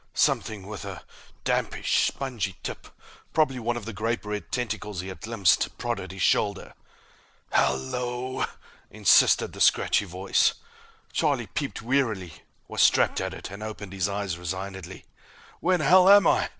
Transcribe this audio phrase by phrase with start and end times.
[0.15, 1.03] Something with a
[1.43, 2.87] dampish, spongy tip,
[3.33, 6.73] probably one of the grape red tentacles he had glimpsed, prodded his shoulder.
[7.51, 8.45] "Hel lo!"
[8.89, 10.55] insisted the scratchy voice.
[11.13, 12.33] Charlie peeped warily,
[12.67, 15.05] was trapped at it, and opened his eyes resignedly.
[15.61, 16.49] "Where'n'ell am I?"